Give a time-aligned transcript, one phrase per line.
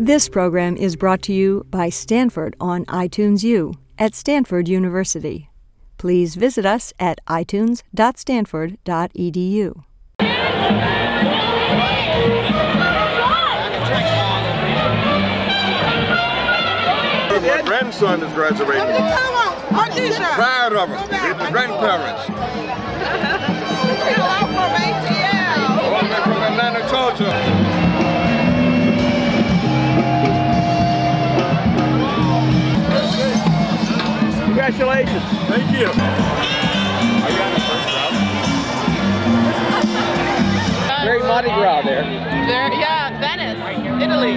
[0.00, 5.50] This program is brought to you by Stanford on iTunes U at Stanford University.
[5.96, 9.84] Please visit us at itunes.stanford.edu.
[17.40, 18.82] My grandson is graduating.
[18.82, 19.56] Come on,
[19.90, 20.32] Arnisha.
[20.34, 21.00] Proud of him.
[21.00, 21.10] With
[21.40, 22.22] his grandparents.
[24.06, 26.22] Hello from ATL.
[26.22, 27.87] From Atlanta, Georgia.
[34.68, 35.24] Congratulations.
[35.48, 35.86] Thank you.
[35.86, 38.14] Are you on the first round?
[41.06, 42.02] Very Mardi Gras there.
[42.02, 43.56] There, yeah, Venice,
[44.02, 44.36] Italy.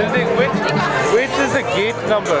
[0.00, 0.28] Building?
[0.36, 0.56] Which
[1.14, 2.40] which is the gate number?